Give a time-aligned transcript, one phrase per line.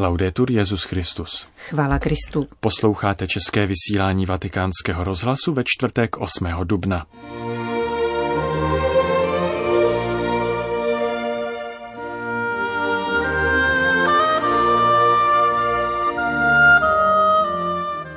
[0.00, 1.48] Laudetur Jezus Christus.
[1.56, 2.46] Chvála Kristu.
[2.60, 6.46] Posloucháte české vysílání Vatikánského rozhlasu ve čtvrtek 8.
[6.64, 7.06] dubna.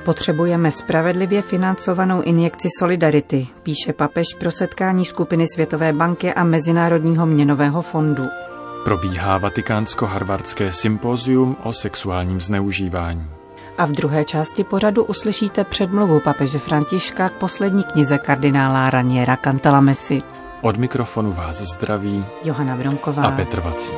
[0.05, 7.81] Potřebujeme spravedlivě financovanou injekci solidarity, píše papež pro setkání skupiny Světové banky a Mezinárodního měnového
[7.81, 8.23] fondu.
[8.83, 13.29] Probíhá vatikánsko-harvardské sympózium o sexuálním zneužívání.
[13.77, 20.21] A v druhé části pořadu uslyšíte předmluvu papeže Františka k poslední knize kardinála Raniera Cantalamesi.
[20.61, 23.95] Od mikrofonu vás zdraví Johana Bronková a Petr Vacík.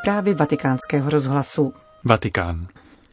[0.00, 1.72] Zprávy vatikánského rozhlasu.
[2.04, 2.66] Vatikán.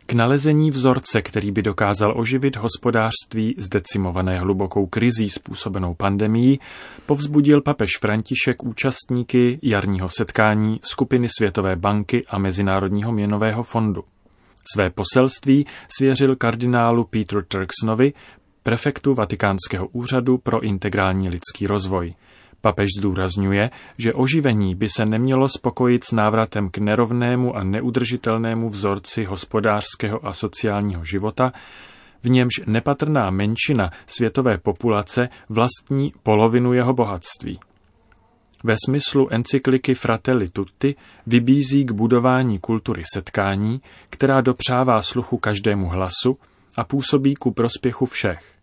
[0.06, 6.60] K nalezení vzorce, který by dokázal oživit hospodářství zdecimované hlubokou krizí způsobenou pandemií,
[7.06, 14.04] povzbudil papež František účastníky jarního setkání skupiny Světové banky a Mezinárodního měnového fondu.
[14.74, 15.66] Své poselství
[15.98, 18.14] svěřil kardinálu Petru Turksonovi,
[18.64, 22.14] prefektu Vatikánského úřadu pro integrální lidský rozvoj–
[22.62, 29.24] Papež zdůrazňuje, že oživení by se nemělo spokojit s návratem k nerovnému a neudržitelnému vzorci
[29.24, 31.54] hospodářského a sociálního života,
[32.24, 37.60] v němž nepatrná menšina světové populace vlastní polovinu jeho bohatství.
[38.64, 40.96] Ve smyslu encykliky Fratelli Tutti
[41.28, 46.38] vybízí k budování kultury setkání, která dopřává sluchu každému hlasu
[46.78, 48.61] a působí ku prospěchu všech.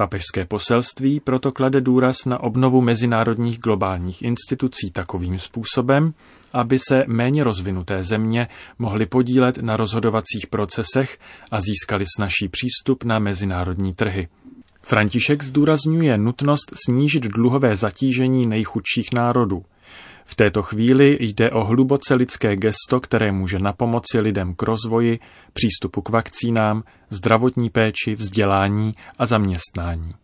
[0.00, 6.14] Papežské poselství proto klade důraz na obnovu mezinárodních globálních institucí takovým způsobem,
[6.52, 11.18] aby se méně rozvinuté země mohly podílet na rozhodovacích procesech
[11.50, 14.28] a získali snažší přístup na mezinárodní trhy.
[14.82, 19.62] František zdůrazňuje nutnost snížit dluhové zatížení nejchudších národů–
[20.30, 25.18] v této chvíli jde o hluboce lidské gesto, které může napomoci lidem k rozvoji,
[25.52, 30.14] přístupu k vakcínám, zdravotní péči, vzdělání a zaměstnání.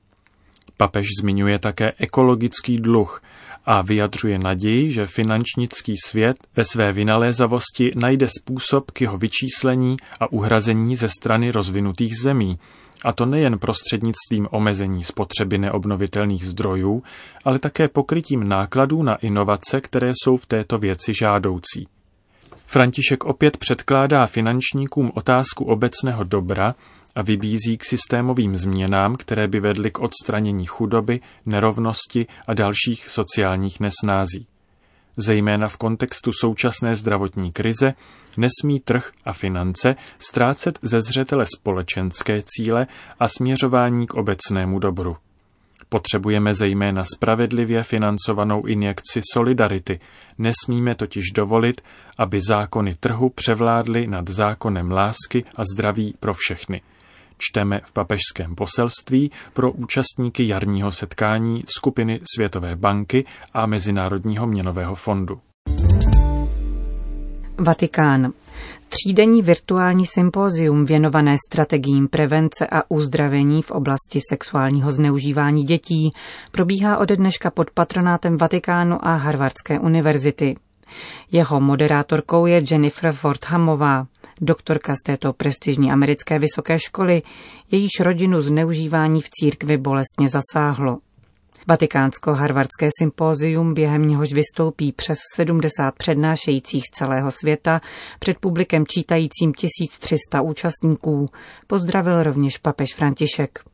[0.77, 3.23] Papež zmiňuje také ekologický dluh
[3.67, 10.33] a vyjadřuje naději, že finančnický svět ve své vynalézavosti najde způsob k jeho vyčíslení a
[10.33, 12.59] uhrazení ze strany rozvinutých zemí,
[13.05, 17.03] a to nejen prostřednictvím omezení spotřeby neobnovitelných zdrojů,
[17.45, 21.89] ale také pokrytím nákladů na inovace, které jsou v této věci žádoucí.
[22.67, 26.75] František opět předkládá finančníkům otázku obecného dobra
[27.15, 33.81] a vybízí k systémovým změnám, které by vedly k odstranění chudoby, nerovnosti a dalších sociálních
[33.81, 34.47] nesnází
[35.17, 37.95] zejména v kontextu současné zdravotní krize,
[38.37, 42.87] nesmí trh a finance ztrácet ze zřetele společenské cíle
[43.21, 45.17] a směřování k obecnému dobru.
[45.89, 50.01] Potřebujeme zejména spravedlivě financovanou injekci solidarity.
[50.39, 51.81] Nesmíme totiž dovolit,
[52.19, 56.83] aby zákony trhu převládly nad zákonem lásky a zdraví pro všechny–
[57.39, 65.41] čteme v papežském poselství pro účastníky jarního setkání skupiny Světové banky a Mezinárodního měnového fondu.
[67.59, 68.33] Vatikán.
[68.89, 76.13] Třídenní virtuální sympózium věnované strategiím prevence a uzdravení v oblasti sexuálního zneužívání dětí
[76.51, 80.57] probíhá ode dneška pod patronátem Vatikánu a Harvardské univerzity.
[81.33, 84.07] Jeho moderátorkou je Jennifer Fordhamová
[84.41, 87.23] doktorka z této prestižní americké vysoké školy,
[87.71, 90.99] jejíž rodinu zneužívání v církvi bolestně zasáhlo.
[91.69, 97.81] Vatikánsko-harvardské sympózium, během něhož vystoupí přes 70 přednášejících z celého světa
[98.19, 101.31] před publikem čítajícím 1300 účastníků,
[101.67, 103.74] pozdravil rovněž papež František.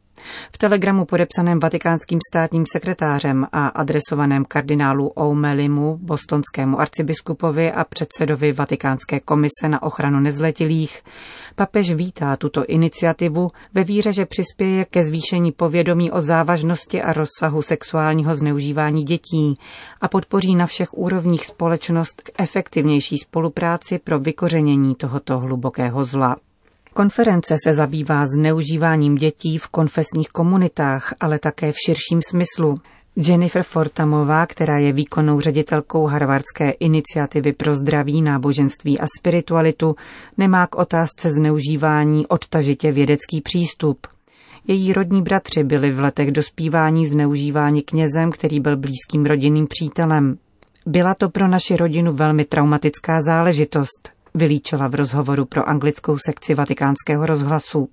[0.53, 9.21] V telegramu podepsaném vatikánským státním sekretářem a adresovaném kardinálu Oumelimu, bostonskému arcibiskupovi a předsedovi Vatikánské
[9.21, 11.03] komise na ochranu nezletilých,
[11.55, 17.63] papež vítá tuto iniciativu ve víře, že přispěje ke zvýšení povědomí o závažnosti a rozsahu
[17.63, 19.55] sexuálního zneužívání dětí
[20.01, 26.37] a podpoří na všech úrovních společnost k efektivnější spolupráci pro vykořenění tohoto hlubokého zla.
[26.95, 32.79] Konference se zabývá zneužíváním dětí v konfesních komunitách, ale také v širším smyslu.
[33.17, 39.97] Jennifer Fortamová, která je výkonnou ředitelkou Harvardské iniciativy pro zdraví, náboženství a spiritualitu,
[40.39, 44.07] nemá k otázce zneužívání odtažitě vědecký přístup.
[44.67, 50.39] Její rodní bratři byli v letech dospívání zneužíváni knězem, který byl blízkým rodinným přítelem.
[50.87, 57.27] Byla to pro naši rodinu velmi traumatická záležitost, vylíčila v rozhovoru pro anglickou sekci vatikánského
[57.27, 57.89] rozhlasu.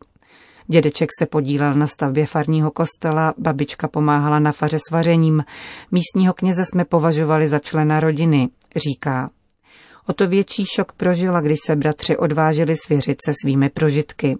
[0.67, 5.43] Dědeček se podílel na stavbě farního kostela, babička pomáhala na faře s vařením.
[5.91, 9.29] Místního kněze jsme považovali za člena rodiny, říká.
[10.07, 14.37] O to větší šok prožila, když se bratři odvážili svěřit se svými prožitky.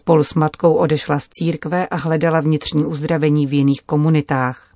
[0.00, 4.69] Spolu s matkou odešla z církve a hledala vnitřní uzdravení v jiných komunitách.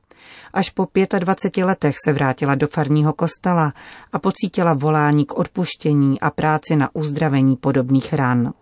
[0.54, 0.86] Až po
[1.18, 3.72] 25 letech se vrátila do farního kostela
[4.12, 8.52] a pocítila volání k odpuštění a práci na uzdravení podobných ran.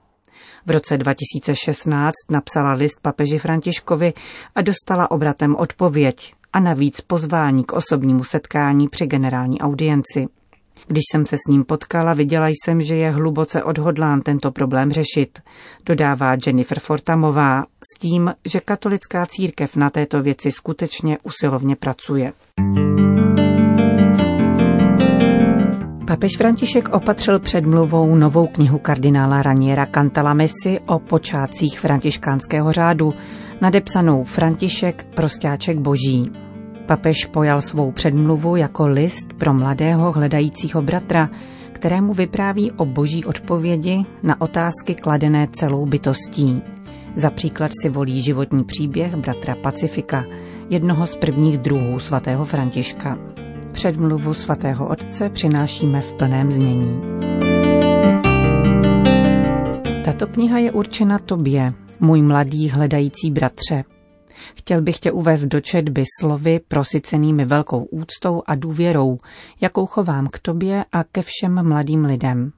[0.67, 4.13] V roce 2016 napsala list papeži Františkovi
[4.55, 10.27] a dostala obratem odpověď a navíc pozvání k osobnímu setkání při generální audienci.
[10.87, 15.39] Když jsem se s ním potkala, viděla jsem, že je hluboce odhodlán tento problém řešit,
[15.87, 22.33] dodává Jennifer Fortamová s tím, že katolická církev na této věci skutečně usilovně pracuje.
[26.07, 33.15] Papež František opatřil předmluvou novou knihu kardinála Raniera Cantalamesi o počátcích františkánského řádu,
[33.61, 36.42] nadepsanou František prostáček boží.
[36.87, 41.31] Papež pojal svou předmluvu jako list pro mladého hledajícího bratra,
[41.73, 46.63] kterému vypráví o boží odpovědi na otázky kladené celou bytostí.
[47.15, 50.25] Za příklad si volí životní příběh bratra Pacifika,
[50.71, 53.19] jednoho z prvních druhů svatého Františka.
[53.73, 57.01] Předmluvu svatého otce přinášíme v plném znění.
[60.05, 63.85] Tato kniha je určena tobě, můj mladý hledající bratře,
[64.55, 69.19] Chtěl bych tě uvést do četby slovy prosycenými velkou úctou a důvěrou,
[69.61, 72.53] jakou chovám k tobě a ke všem mladým lidem.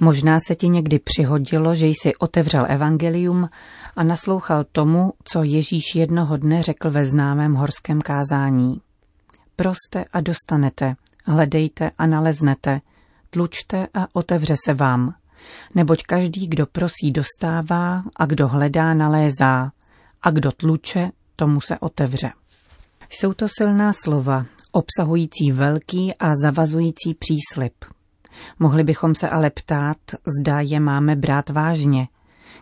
[0.00, 3.48] Možná se ti někdy přihodilo, že jsi otevřel evangelium
[3.96, 8.80] a naslouchal tomu, co Ježíš jednoho dne řekl ve známém horském kázání.
[9.56, 12.80] Proste a dostanete, hledejte a naleznete,
[13.30, 15.14] tlučte a otevře se vám.
[15.74, 19.70] Neboť každý, kdo prosí, dostává a kdo hledá, nalézá
[20.24, 22.30] a kdo tluče, tomu se otevře.
[23.10, 27.74] Jsou to silná slova, obsahující velký a zavazující příslip.
[28.58, 29.98] Mohli bychom se ale ptát,
[30.40, 32.08] zda je máme brát vážně.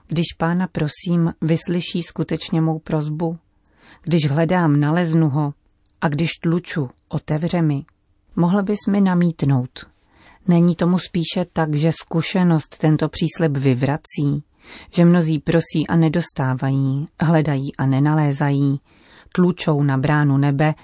[0.06, 3.38] Když pána prosím, vyslyší skutečně mou prozbu?
[4.03, 5.55] Když hledám, naleznu ho
[6.00, 7.85] a když tluču, otevře mi.
[8.37, 9.87] Mohl bys mi namítnout.
[10.49, 14.43] Není tomu spíše tak, že zkušenost tento příslip vyvrací?
[14.91, 18.81] Že mnozí prosí a nedostávají, hledají a nenalézají,
[19.35, 20.75] tlučou na bránu nebe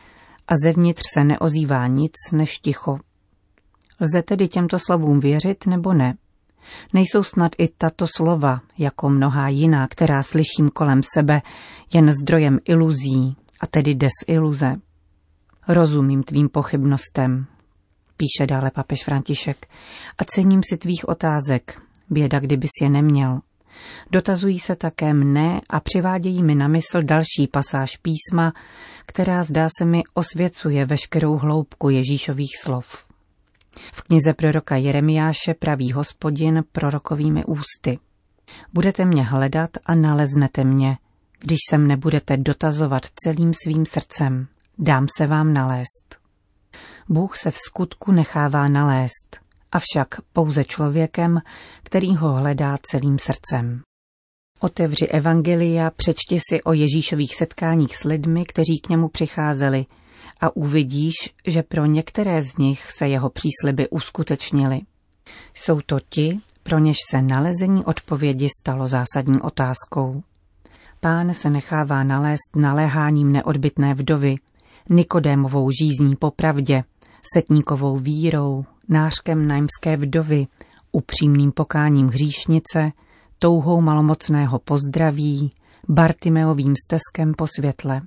[0.49, 2.99] a zevnitř se neozývá nic než ticho.
[4.01, 6.15] Lze tedy těmto slovům věřit nebo ne?
[6.93, 11.43] Nejsou snad i tato slova, jako mnohá jiná, která slyším kolem sebe,
[11.95, 14.77] jen zdrojem iluzí, a tedy desiluze.
[15.69, 17.47] Rozumím tvým pochybnostem,
[18.17, 19.67] píše dále papež František,
[20.19, 23.41] a cením si tvých otázek, běda, kdybys je neměl.
[24.11, 28.53] Dotazují se také mne a přivádějí mi na mysl další pasáž písma,
[29.07, 33.05] která zdá se mi osvěcuje veškerou hloubku Ježíšových slov.
[33.93, 37.99] V knize proroka Jeremiáše praví hospodin prorokovými ústy.
[38.73, 40.97] Budete mě hledat a naleznete mě,
[41.39, 44.47] když se mne budete dotazovat celým svým srdcem,
[44.79, 46.19] dám se vám nalézt.
[47.09, 49.41] Bůh se v skutku nechává nalézt,
[49.73, 51.41] avšak pouze člověkem,
[51.83, 53.83] který ho hledá celým srdcem.
[54.61, 59.87] Otevři Evangelia, přečti si o Ježíšových setkáních s lidmi, kteří k němu přicházeli
[60.41, 61.15] a uvidíš,
[61.47, 64.81] že pro některé z nich se jeho přísliby uskutečnily.
[65.55, 70.23] Jsou to ti, pro něž se nalezení odpovědi stalo zásadní otázkou.
[71.01, 74.37] Pán se nechává nalézt naléháním neodbitné vdovy,
[74.91, 76.85] Nikodémovou žízní popravdě,
[77.35, 80.47] setníkovou vírou, nářkem najmské vdovy,
[80.93, 82.93] upřímným pokáním hříšnice,
[83.39, 85.53] touhou malomocného pozdraví,
[85.89, 88.01] Bartimeovým stezkem po světle.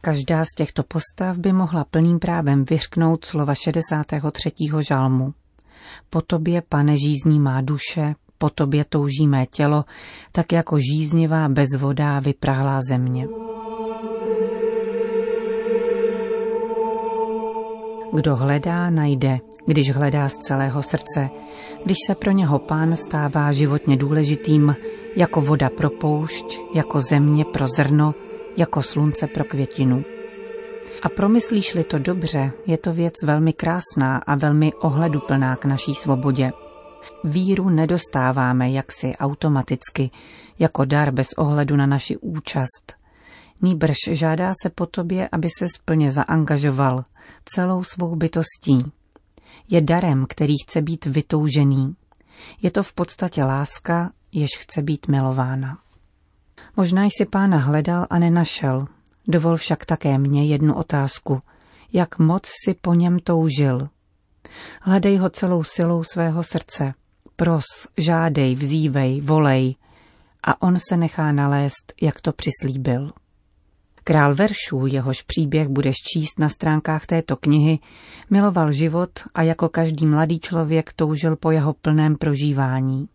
[0.00, 4.50] Každá z těchto postav by mohla plným právem vyřknout slova 63.
[4.80, 5.34] žalmu.
[6.10, 9.84] Po tobě, pane, žízní má duše, po tobě touží mé tělo,
[10.32, 13.28] tak jako žíznivá bezvodá vyprahlá země.
[18.12, 19.38] Kdo hledá, najde,
[19.68, 21.30] když hledá z celého srdce,
[21.84, 24.76] když se pro něho pán stává životně důležitým,
[25.16, 28.14] jako voda pro poušť, jako země pro zrno,
[28.56, 30.04] jako slunce pro květinu.
[31.02, 36.52] A promyslíš-li to dobře, je to věc velmi krásná a velmi ohleduplná k naší svobodě.
[37.24, 40.10] Víru nedostáváme jaksi automaticky,
[40.58, 42.98] jako dar bez ohledu na naši účast,
[43.62, 47.04] Nýbrž žádá se po tobě, aby se splně zaangažoval
[47.44, 48.92] celou svou bytostí.
[49.68, 51.96] Je darem, který chce být vytoužený.
[52.62, 55.78] Je to v podstatě láska, jež chce být milována.
[56.76, 58.86] Možná jsi pána hledal a nenašel.
[59.28, 61.42] Dovol však také mě jednu otázku.
[61.92, 63.88] Jak moc si po něm toužil?
[64.82, 66.94] Hledej ho celou silou svého srdce.
[67.36, 67.64] Pros,
[67.98, 69.74] žádej, vzívej, volej.
[70.42, 73.12] A on se nechá nalézt, jak to přislíbil.
[74.08, 77.78] Král veršů, jehož příběh budeš číst na stránkách této knihy,
[78.30, 83.08] miloval život a jako každý mladý člověk toužil po jeho plném prožívání.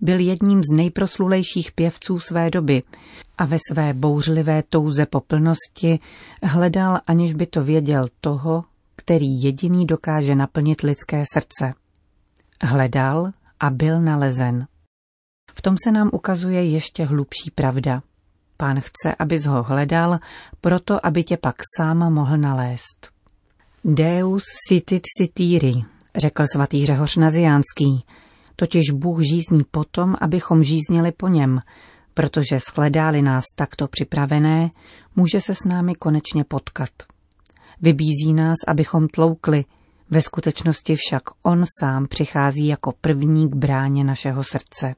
[0.00, 2.82] Byl jedním z nejproslulejších pěvců své doby
[3.38, 5.98] a ve své bouřlivé touze po plnosti
[6.42, 8.64] hledal, aniž by to věděl, toho,
[8.96, 11.74] který jediný dokáže naplnit lidské srdce.
[12.62, 14.66] Hledal a byl nalezen.
[15.54, 18.02] V tom se nám ukazuje ještě hlubší pravda.
[18.60, 20.18] Pán chce, abys ho hledal,
[20.60, 23.10] proto aby tě pak sám mohl nalézt.
[23.84, 25.72] Deus sitit sitiri,
[26.16, 28.04] řekl svatý Řehoř Naziánský,
[28.56, 31.60] totiž Bůh žízní potom, abychom žíznili po něm,
[32.14, 34.70] protože shledáli nás takto připravené,
[35.16, 36.90] může se s námi konečně potkat.
[37.80, 39.64] Vybízí nás, abychom tloukli,
[40.10, 44.94] ve skutečnosti však on sám přichází jako první k bráně našeho srdce.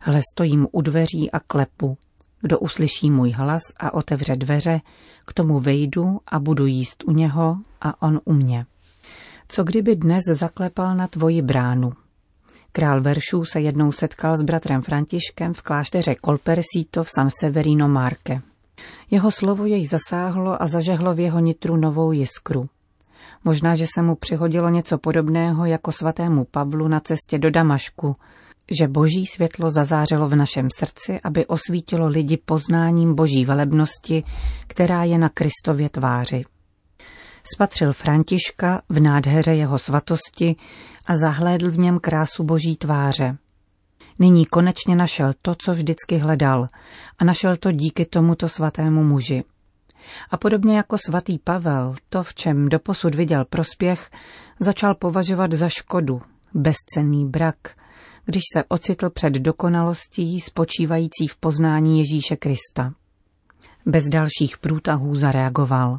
[0.00, 1.98] Hle stojím u dveří a klepu.
[2.46, 4.80] Kdo uslyší můj hlas a otevře dveře,
[5.26, 8.66] k tomu vejdu a budu jíst u něho a on u mě.
[9.48, 11.92] Co kdyby dnes zaklepal na tvoji bránu?
[12.72, 18.40] Král veršů se jednou setkal s bratrem Františkem v klášteře Colpersito v San Severino Marke.
[19.10, 22.68] Jeho slovo jej zasáhlo a zažehlo v jeho nitru novou jiskru.
[23.44, 28.16] Možná, že se mu přihodilo něco podobného jako svatému Pavlu na cestě do Damašku,
[28.70, 34.24] že boží světlo zazářilo v našem srdci, aby osvítilo lidi poznáním boží velebnosti,
[34.66, 36.44] která je na Kristově tváři.
[37.54, 40.56] Spatřil Františka v nádheře jeho svatosti
[41.06, 43.36] a zahlédl v něm krásu boží tváře.
[44.18, 46.66] Nyní konečně našel to, co vždycky hledal
[47.18, 49.44] a našel to díky tomuto svatému muži.
[50.30, 54.10] A podobně jako svatý Pavel, to, v čem doposud viděl prospěch,
[54.60, 56.22] začal považovat za škodu,
[56.54, 57.56] bezcenný brak,
[58.26, 62.92] když se ocitl před dokonalostí spočívající v poznání Ježíše Krista.
[63.86, 65.98] Bez dalších průtahů zareagoval.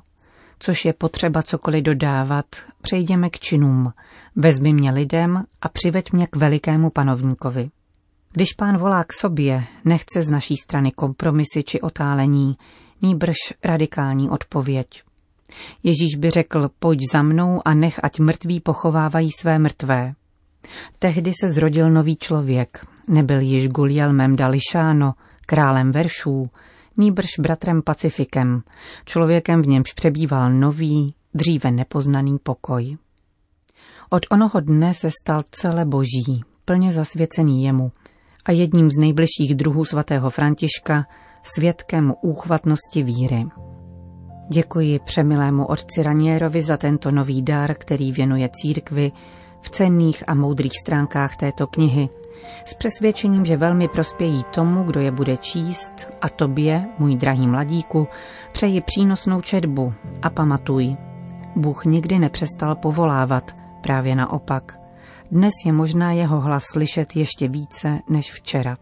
[0.60, 2.46] Což je potřeba cokoliv dodávat,
[2.82, 3.94] přejdeme k činům.
[4.36, 7.70] Vezmi mě lidem a přiveď mě k velikému panovníkovi.
[8.32, 12.56] Když pán volá k sobě, nechce z naší strany kompromisy či otálení,
[13.02, 15.04] nýbrž radikální odpověď.
[15.84, 20.14] Ježíš by řekl, pojď za mnou a nech, ať mrtví pochovávají své mrtvé.
[21.00, 22.86] Tehdy se zrodil nový člověk.
[23.10, 25.14] Nebyl již Gulielmem Dališáno,
[25.46, 26.50] králem veršů,
[26.98, 28.62] nýbrž bratrem Pacifikem,
[29.06, 32.98] člověkem v němž přebýval nový, dříve nepoznaný pokoj.
[34.10, 37.92] Od onoho dne se stal celé boží, plně zasvěcený jemu
[38.46, 41.06] a jedním z nejbližších druhů svatého Františka
[41.44, 43.46] svědkem úchvatnosti víry.
[44.52, 49.12] Děkuji přemilému otci Ranierovi za tento nový dar, který věnuje církvi
[49.62, 52.10] v cenných a moudrých stránkách této knihy,
[52.66, 58.08] s přesvědčením, že velmi prospějí tomu, kdo je bude číst a tobě, můj drahý mladíku,
[58.52, 60.96] přeji přínosnou četbu a pamatuj.
[61.56, 64.80] Bůh nikdy nepřestal povolávat, právě naopak.
[65.32, 68.78] Dnes je možná jeho hlas slyšet ještě více než včera.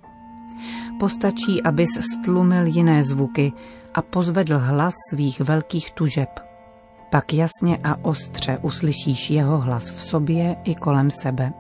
[1.00, 3.54] Postačí, abys stlumil jiné zvuky
[3.94, 6.30] a pozvedl hlas svých velkých tužeb.
[7.10, 11.54] Pak jasně a ostře uslyšíš jeho hlas v sobě i kolem sebe.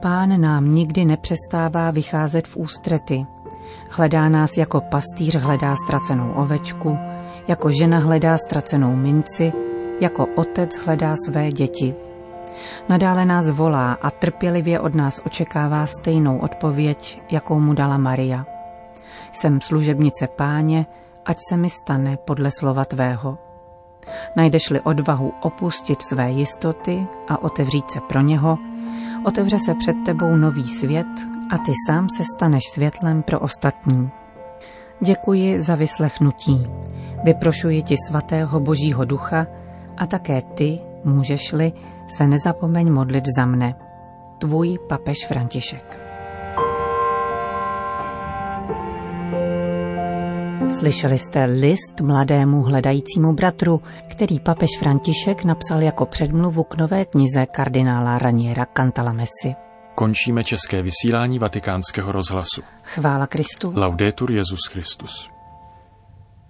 [0.00, 3.26] Pán nám nikdy nepřestává vycházet v ústrety.
[3.90, 6.98] Hledá nás jako pastýř hledá ztracenou ovečku,
[7.48, 9.52] jako žena hledá ztracenou minci,
[10.00, 11.94] jako otec hledá své děti.
[12.88, 18.46] Nadále nás volá a trpělivě od nás očekává stejnou odpověď, jakou mu dala Maria.
[19.32, 20.86] Jsem služebnice páně,
[21.26, 23.47] ať se mi stane podle slova tvého.
[24.36, 28.58] Najdeš-li odvahu opustit své jistoty a otevřít se pro něho,
[29.24, 31.06] otevře se před tebou nový svět
[31.50, 34.10] a ty sám se staneš světlem pro ostatní.
[35.00, 36.66] Děkuji za vyslechnutí.
[37.24, 39.46] Vyprošuji ti svatého Božího ducha
[39.96, 41.72] a také ty, můžeš-li,
[42.16, 43.74] se nezapomeň modlit za mne.
[44.38, 46.07] Tvůj papež František.
[50.70, 57.46] Slyšeli jste list mladému hledajícímu bratru, který papež František napsal jako předmluvu k nové knize
[57.46, 59.54] kardinála Raniera Cantalamessy.
[59.94, 62.62] Končíme české vysílání vatikánského rozhlasu.
[62.82, 63.72] Chvála Kristu.
[63.76, 65.37] Laudetur Jezus Christus.